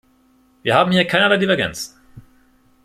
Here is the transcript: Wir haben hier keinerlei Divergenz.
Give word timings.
Wir 0.63 0.73
haben 0.73 0.91
hier 0.91 1.05
keinerlei 1.05 1.37
Divergenz. 1.37 1.95